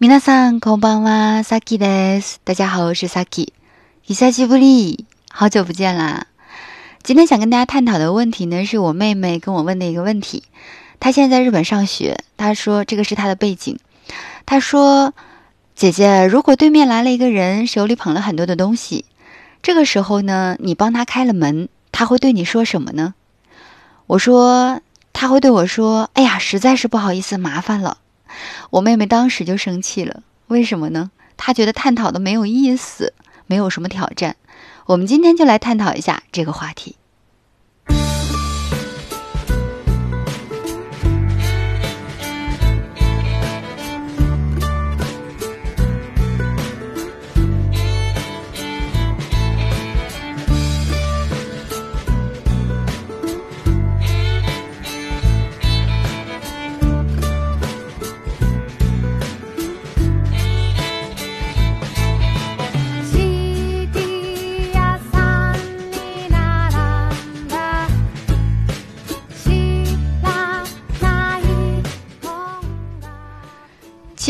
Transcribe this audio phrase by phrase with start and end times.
[0.00, 2.40] 皆さんこんばんは、サキです。
[2.44, 3.52] 大家好，我是 Saki。
[4.06, 6.26] 久しぶり，好久不见啦。
[7.02, 10.42] 今天想跟大家探讨的问题呢，是我妹妹跟我问的一个问题。
[11.00, 13.78] 她现在在日本上学，她说这个是她的背景。
[14.44, 19.06] 她说：“姐姐，如果对面来了一个人，手里捧了很多的东西，
[19.62, 23.14] 这个时候呢，你帮他开了门，他会对你说什么呢？”
[24.06, 24.84] 我说：“
[25.14, 27.98] 他会对我说，哎呀，实在是不好意思，麻烦了。”
[28.69, 31.11] 我妹妹当时就生气了，为什么呢？
[31.35, 33.13] 她觉得探讨的没有意思，
[33.47, 34.35] 没有什么挑战。
[34.85, 36.95] 我们今天就来探讨一下这个话题。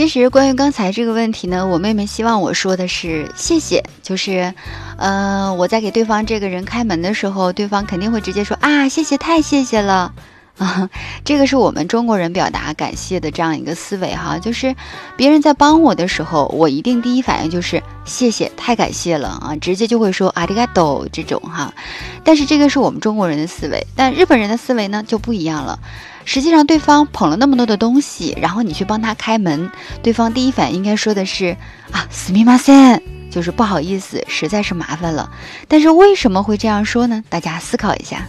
[0.10, 4.52] 其实关于刚才这个问题呢，我妹妹希望我说的是谢谢，就是，
[4.98, 10.12] 呃，我在给对方这个人开门的时候，对方肯定会直接说啊，谢谢，太谢谢了。
[10.59, 10.89] 啊，
[11.25, 14.77] 这个是我们中国人表达感谢的这样一个思维哈，就是
[15.17, 21.75] 别人在帮我的时候，我一定第一反应就是谢谢，太感谢了啊，直接就会说阿里嘎多这种哈。
[22.23, 25.79] 但是这个是我们中国人的思维，但日本人的思维呢就不一样了。
[26.25, 29.69] 实际上，对方捧了那么多的东西，然后你去帮他开门，
[30.05, 31.57] 对方第一反应应该说的是
[31.91, 35.31] 啊，すみません，就是不好意思，实在是麻烦了。
[35.67, 37.25] 但是为什么会这样说呢？
[37.29, 38.25] 大家思考一下。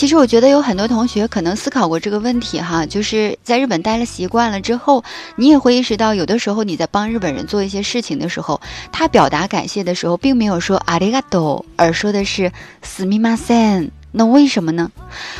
[0.00, 5.02] 其实我觉得有很多同学可能思考过这个问题哈，就是在日本待了习惯了之后，
[5.36, 8.60] 你也会意识到，有的时候你在帮日本人做一些事情的时候，
[8.92, 12.52] 他表达感谢的时候，并没有说阿里嘎多，而说的是
[12.84, 13.90] すみません。
[14.12, 14.90] 那为什么呢？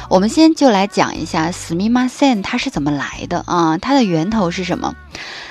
[0.09, 3.77] 我们先就来讲一下すみません它是怎么来的啊？
[3.77, 4.95] 它的源头是什么？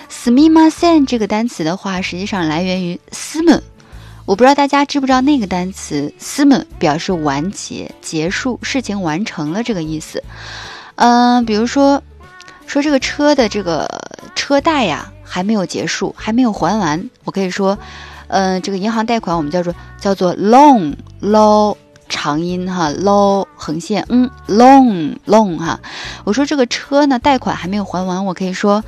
[0.09, 3.62] すみません这个单词的话，实际上来源于すむ。
[4.30, 10.24] 我不知道大家知不知道那个单词 “sum” 表示完结、结束、事情完成了这个意思。
[10.96, 12.02] 嗯，比如说，
[12.66, 13.88] 说这个车的这个
[14.34, 17.78] 车贷呀还没有结束，还没有还完，我可以说，
[18.28, 21.78] 嗯，这个银行贷款我们叫做叫做 loan，low
[22.09, 25.80] 长音哈，low 横线，嗯，loan，loan 哈。
[26.24, 28.84] 我说这个车呢贷款还没有还完，我可以说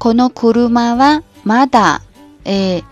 [0.00, 2.00] この車はまだ
[2.44, 2.82] え。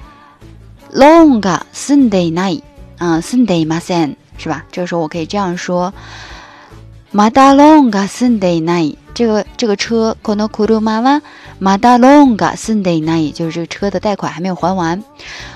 [0.92, 2.62] long が住んでいない，
[2.98, 4.64] 啊，住んでいません，是吧？
[4.70, 5.92] 这个时候我可以这样说：
[7.12, 8.96] まだ long が住んでいない。
[9.12, 11.22] 这个这个车この車は
[11.60, 15.02] まだ long が住んでいない，就是这个车的贷款还没有还完。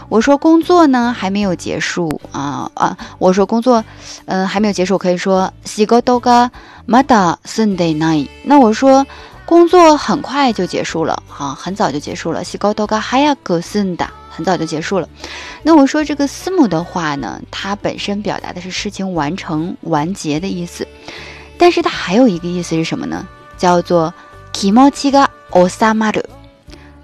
[0.09, 2.97] 我说工作呢还没有结束啊啊！
[3.19, 3.83] 我说工作，
[4.27, 6.51] 嗯，还没有结束，可以说仕事が
[6.87, 8.29] まだ住んでいない。
[8.45, 9.07] 那我说
[9.47, 12.45] 工作很快就结束了，哈，很早就结束了。
[12.45, 14.09] 仕事が早く済んだ。
[14.40, 15.10] 很早就结束了。
[15.64, 20.88] 那我说这个私母的话呢，它本身表达的是事情完成、完结的意思，
[21.58, 23.28] 但是它还有一个意思是什么呢？
[23.58, 24.14] 叫做
[24.54, 26.24] kimochi ga osamaru。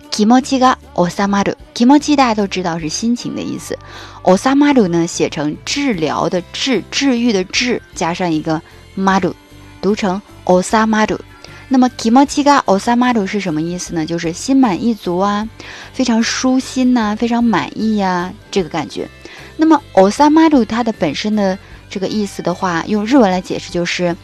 [0.09, 1.53] kimochi ga osamaru。
[1.73, 3.77] kimochi 大家都知道是心情的意思
[4.23, 8.61] ，osamaru 呢写成治疗的治、治愈的治，加上一个
[8.97, 9.33] maru，
[9.81, 11.19] 读成 osamaru。
[11.67, 14.05] 那么 kimochi ga osamaru 是什么意思呢？
[14.05, 15.47] 就是心满意足啊，
[15.93, 19.09] 非常舒心呐，非常满意呀，这个感觉。
[19.57, 21.57] 那么 osamaru 它的本身的
[21.89, 24.15] 这个意思的话，用日文来解释就是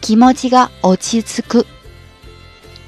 [0.00, 1.64] kimochi ga ochitsuku。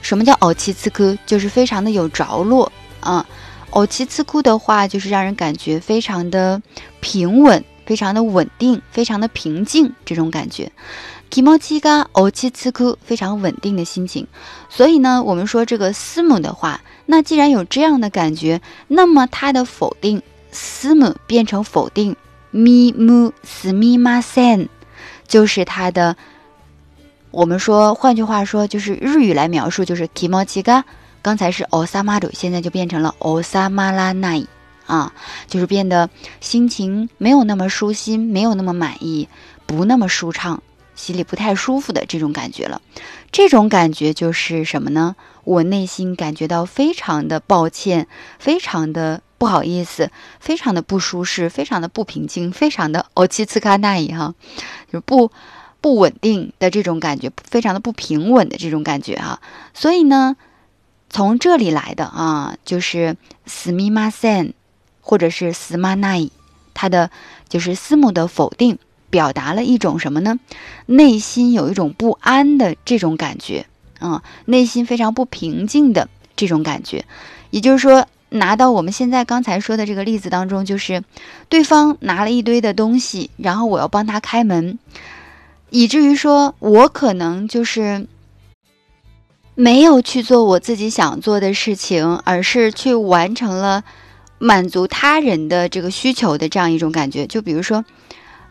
[0.03, 1.17] 什么叫 ochitsuku？
[1.25, 2.71] 就是非常的有着落
[3.01, 3.25] 啊。
[3.71, 6.61] ochitsuku 的话，就是让人感觉非常的
[7.01, 10.71] 平稳，非常的稳定，非常的平静这种感觉。
[11.33, 14.27] Kimochi ga o c h i t s k u 非常稳定的心情。
[14.69, 20.21] 所以呢，我们说这个思母的话，那既然有这样的感觉，那么它的否定
[20.51, 22.15] 思母变成否定
[22.53, 24.69] mi mu smi ma sen，
[25.27, 26.15] 就是它的。
[27.31, 30.83] 我们说，换句话说，就是日语来描述，就是 kimochi ga，
[31.23, 34.45] 刚才是 osamaru，现在就变成了 osamanai
[34.87, 35.11] 啊，
[35.49, 36.11] 就是变得
[36.43, 39.27] 心情没有那么舒心，没有那么满意，
[39.65, 40.63] 不那么舒畅，
[41.03, 42.81] 心里不太舒服的这种感觉了。
[43.33, 45.17] 这种感觉就是什么呢？
[45.43, 48.07] 我内心感觉到非常的抱歉，
[48.39, 54.33] 非常的不好意思，非常的不舒适，非常的不平静，非常的哦七次卡那伊哈，
[54.87, 55.33] 就是不
[55.81, 59.41] 不稳定的这种感觉，非常的不平稳的这种感觉哈。
[59.75, 60.37] 所以呢，
[61.11, 63.17] 从这里来的啊，就是
[63.47, 64.55] 斯密马森
[65.01, 66.31] 或者是斯马奈伊，
[66.75, 67.11] 它的
[67.49, 68.79] 就是斯母的否定，
[69.13, 70.41] 表达了一种什么呢？
[70.87, 73.67] 内心有一种不安的这种感觉。
[74.01, 77.05] 嗯，内心非常不平静的这种感觉，
[77.51, 81.05] 也就是说，拿到我们现在刚才说的这个例子当中，就是
[81.49, 84.79] 对方拿了一堆的东西，然后我要帮他开门，
[85.71, 88.09] 以至于说我可能就是
[89.55, 93.85] 没有去做我自己想做的事情，而是去完成了
[94.39, 97.27] 满足他人的这个需求的这样一种感觉。
[97.27, 97.85] 就比如说。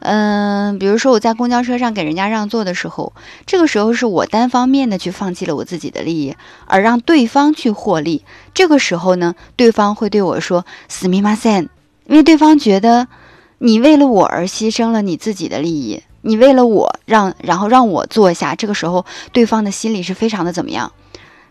[0.03, 3.13] 嗯，比如说我在公交车上给人家让座的时候，
[3.45, 8.25] 这个时候是我单方面的去放弃了我自己的利益，而让对方去获利。
[8.53, 11.69] 这个时候呢，对方会对我说“死密马森”，
[12.07, 13.07] 因为对方觉得
[13.59, 18.55] 你为了我而牺牲了你自己的利益，你为了我让，然后让我坐下。
[18.55, 20.91] 这个时候，对方的心里是非常的怎么样？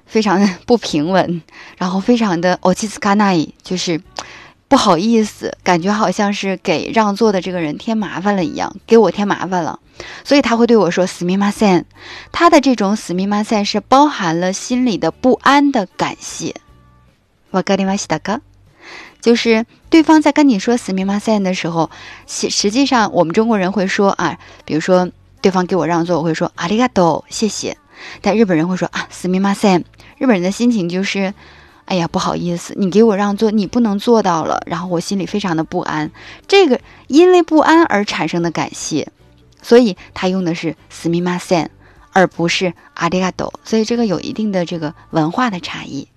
[0.06, 1.40] 非常的 不平稳，
[1.78, 4.00] 然后非常的哦，基斯卡奈，就是。
[4.69, 9.79] 不好意思，感觉好像是给让座的这个人添麻烦了一样，给我添麻烦了，
[10.23, 11.85] 所以他会对我说“死密马森”。
[12.33, 16.55] 他的这种“死密马森”是包含了心里的不安的感谢。
[17.51, 18.39] わかりましたか？
[19.21, 21.91] 就是对方在跟你说“死密马森”的时候，
[22.25, 25.09] 实实际上我们中国人会说啊，比如说
[25.41, 27.77] 对方给我让座，我会说“ありがとう”，谢谢。
[28.21, 29.85] 但日本人会说啊“死密马森”，
[30.17, 31.35] 日本人的心情就是。
[31.89, 36.11] 哎呀，不好意思，你给我让座，你不能做到了，然后我心里非常的不安。
[36.47, 39.07] 这个因为不安而产生的感谢，
[39.61, 41.67] 所以他用的是すみません，
[42.11, 43.53] 而不是ありがとう。
[43.63, 46.07] 所以这个有一定的这个文化的差异。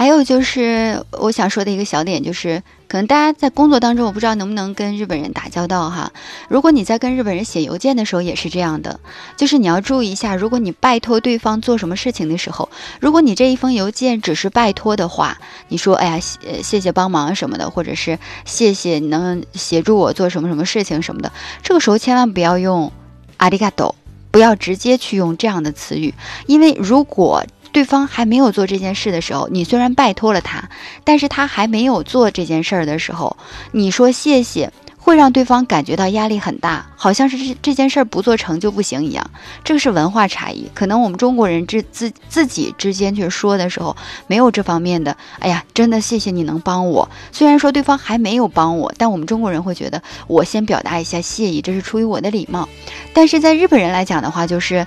[0.00, 6.10] 还有就是我想说的一个小点，就是可能大家在工作当中，我不知道能不能跟日本人打交道哈。
[6.48, 8.98] 如果你在跟日本人写邮件的时候也是这样的，
[9.36, 15.36] 就是你要注意一下，如果你拜托对方做什么事情的时候，如果你这一封邮件只是拜托的话，
[15.68, 21.30] 你说哎呀，谢谢谢帮忙什么的，或者是谢谢你能协助我做什么什么事情什么的，
[21.62, 22.90] 这个时候千万不要用
[23.36, 23.94] 阿里嘎多，
[24.30, 26.14] 不要直接去用这样的词语，
[26.46, 27.44] 因为如果。
[27.72, 30.68] 对方还没有做这件事的时候，你虽然拜托了他，
[31.04, 33.36] 但是他还没有做这件事儿的时候，
[33.72, 39.30] 你说谢谢，会让对方感觉到压力很大，好像是这这件事儿不做成就不行一样。
[39.64, 43.96] 这个是文化差异，可能我们中国人之自自己之间去说的时候，
[44.26, 45.16] 没有这方面的。
[45.38, 47.08] 哎呀，真的谢谢你能帮我。
[47.32, 52.68] 虽然说对方还没有帮我，但我们中国人会觉得我先表达一下谢意，这是出于我的礼貌。
[53.14, 54.86] 但是在日本人来讲的话，就是。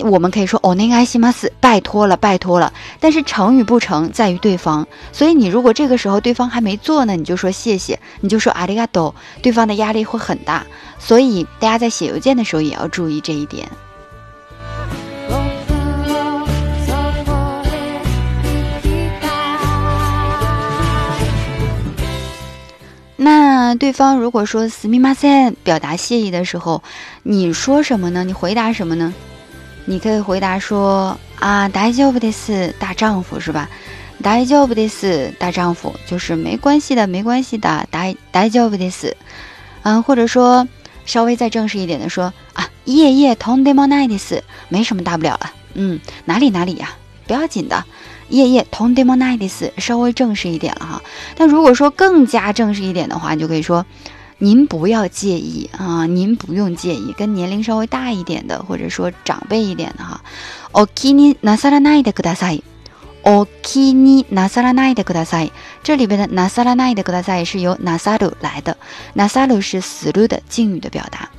[0.00, 10.66] 我们可以说“哦，那个爱西马斯，拜托了，拜托了。”但是成与不成在于对方，所以你如果这个时候对方还没做呢，你就说谢谢，你就说阿里嘎多，对方的压力会很大。
[10.98, 13.68] 所以大家在写邮件的时候也要注意这一点。
[23.18, 26.82] 那对方如果说“斯密马森”表达谢意的时候，
[27.22, 28.22] 你说什么呢？
[28.24, 29.12] 你回答什么呢？
[29.85, 33.69] 你可以回答说啊，大丈夫的是大丈夫是吧？
[34.21, 39.17] 大丈夫的是大丈夫，就是没关系的，没关系的，大大丈夫的是，
[39.81, 40.67] 嗯，或者说
[41.05, 46.89] 稍微再正式一点的说啊，夜夜同でもないです，没什么大不了了，嗯，哪里哪里呀，
[47.25, 47.83] 不要紧的，
[48.29, 51.01] 夜夜同でもないです，稍微正式一点了哈。
[51.35, 53.83] 但如果说更加正式一点的话，你就可以说。
[54.39, 60.21] 您不要介意啊，您不用介意，跟年龄稍微大一点的，或者说长辈一点的哈。
[60.71, 62.63] お気になさらないでください。
[63.23, 65.51] お気になさらないでください。
[65.83, 68.77] 这里边的なさらないでください是由なさる来的，
[69.13, 71.29] なさる是死る的敬语的表达。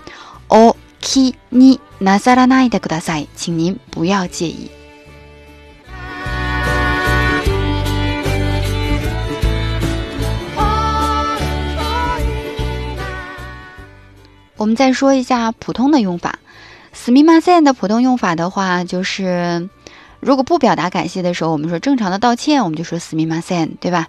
[0.49, 4.71] お気になさらないでください，请您不要介意。
[14.67, 16.35] 们再说一下普通的用法，
[16.95, 19.69] すみません的普通用法的话，就是
[20.21, 24.07] 如果不表达感谢的时候，我们说正常的道歉，我们就说すみません，对吧？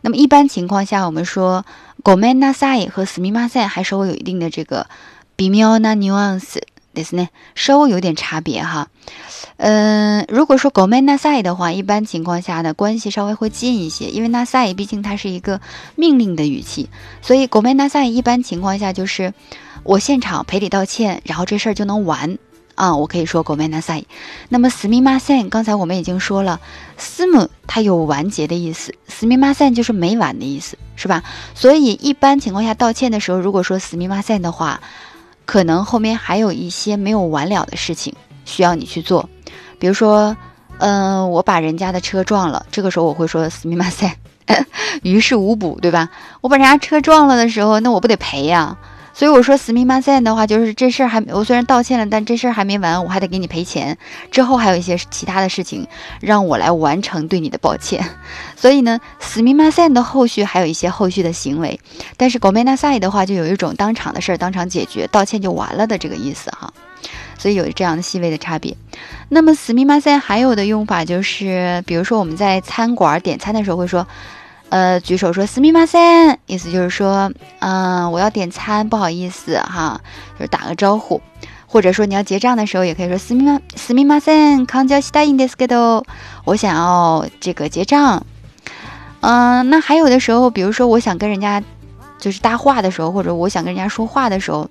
[0.00, 1.64] 那么一般情况下，我们说
[2.02, 4.86] ごめんなさい和すみません还稍微有一定的这个
[5.36, 6.60] 微妙なニュアンス
[6.94, 8.88] ですね，稍微有点差别哈。
[9.56, 15.60] 嗯，如果说ごめんなさい的话，一般情况下呢，关系稍微会近一些，因为なさい毕竟它是一个
[15.96, 16.88] 命令的语气，
[17.22, 19.32] 所以ごめんなさい一般情况下就是
[19.82, 22.38] 我现场赔礼道歉，然后这事儿就能完
[22.74, 22.96] 啊。
[22.96, 24.06] 我可以说ごめんなさい。
[24.48, 26.60] 那么すみません，刚才我们已经说了，
[26.98, 31.22] すむ它有完结的意思，すみません就是没完的意思，是吧？
[31.54, 34.80] 所以一般情况下道歉的时候，如果说すみません的话，
[35.44, 38.14] 可能后面还有一些没有完了的事情
[38.46, 39.28] 需要你去做。
[39.78, 40.34] 比如说，
[40.78, 44.16] 嗯，我把人家的车撞了，这个时候我会说“死命马赛”，
[45.02, 46.08] 于事无补，对吧？
[46.40, 48.78] 我把人家车撞了的时候，那我不得赔呀？
[49.19, 53.97] 所以我说“死命马赛”的话，就是这事儿还我虽然道歉了，但这事儿还没完，我还得给你赔钱。
[54.31, 55.85] 之后还有一些其他的事情
[56.21, 58.01] 让我来完成对你的抱歉。
[58.55, 61.77] 所以呢，“死命马赛”的后续还有一些后续的行为，
[62.15, 66.71] 但是“狗梅纳赛”的话，就有一种当场的事儿当场解决，道歉就完了的这个意思哈。
[67.37, 68.73] 所以有这样的细微的差别。
[69.27, 74.07] 那么，死密马赛还有的用法就是，比如说我们在餐馆点餐的时候会说，
[74.69, 79.99] 呃，举手说死密马赛，意思就是说，嗯，我要点餐，不好意思哈，
[80.37, 81.21] 就是打个招呼。
[81.65, 86.05] 或者说你要结账的时候，也可以说死密马死密马赛，康加西达因德斯格多，
[86.45, 88.25] 我想要这个结账。
[89.21, 91.61] 嗯，那还有的时候，比如说我想跟人家
[92.19, 94.69] 就是搭话的时候，或者我想跟人家说话的时候。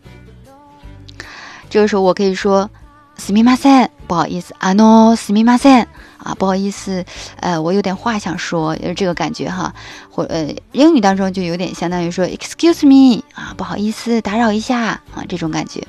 [1.70, 2.70] 这个时候我可以说，
[3.17, 7.05] すみません，不好意思，あのすみません啊，不好意思，
[7.39, 9.73] 呃，我有点话想说，就是这个感觉哈，
[10.09, 15.83] 或呃，英语当中就有点相当于说，excuse me 啊，不好意思，打扰一下啊，这种感觉。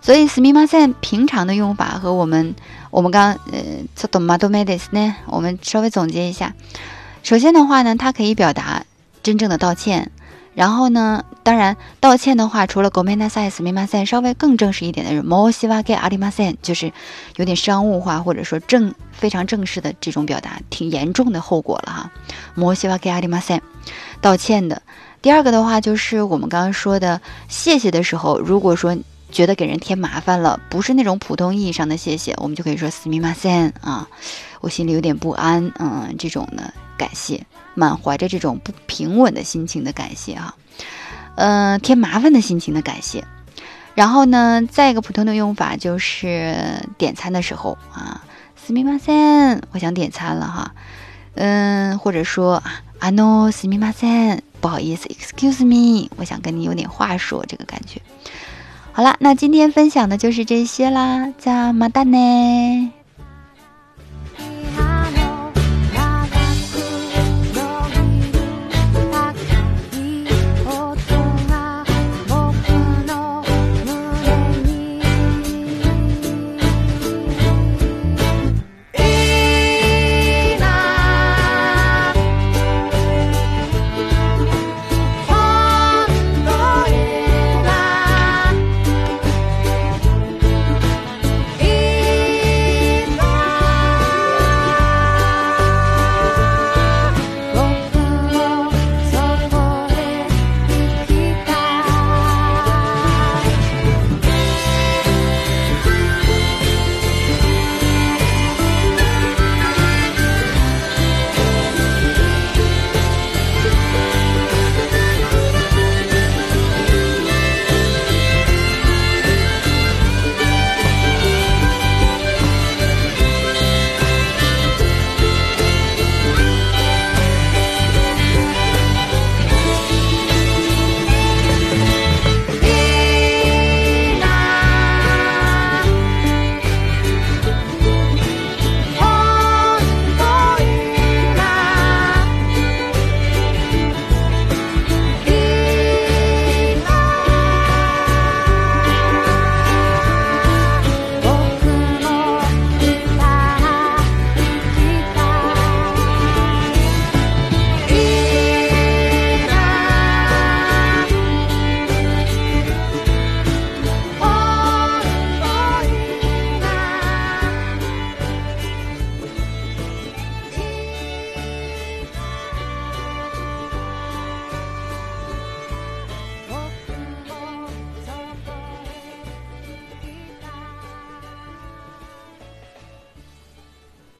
[0.00, 2.54] 所以すみません平常的用法和我们
[2.90, 6.52] 我们刚呃ちょっとまとめですね，我们稍微总结一下。
[7.22, 8.84] 首先的话呢，它可以表达
[9.22, 10.12] 真正的道歉。
[10.59, 11.23] 然后呢？
[11.41, 16.91] 当然，道歉的话，除了 “go mena sai s m a s a 稍微更正式一点的是 “mo siwa ge arimasen”，就是
[17.37, 22.11] 有点商务化或者说正非常正式的这种表达，挺严重的后果了哈。
[22.57, 23.61] “mo siwa ge arimasen”，
[24.19, 24.81] 道歉的。
[25.21, 28.97] 第二个的话，就是我们刚刚说的谢谢的时候，如果说
[29.31, 34.05] 觉得给人添麻烦了，不是那种普通意义上的谢谢，我们就可以说 “s m a s a n 啊，
[34.59, 37.46] 我心里有点不安，嗯，这种的感谢。
[37.76, 40.54] 满怀着这种不平稳的心情的感谢哈，
[41.34, 43.24] 嗯，添麻烦的心情的感谢。
[43.96, 46.54] 然后呢，再一个普通的用法就是
[46.96, 48.20] 点餐的时候啊，
[48.56, 50.70] すみません，我想点餐了哈，
[51.34, 52.62] 嗯，或者说
[53.00, 58.00] あのすみません，不好意思，excuse me，我想跟你有点话说，这个感觉。
[58.92, 62.92] 好了，那今天分享的就是这些啦，再马达呢。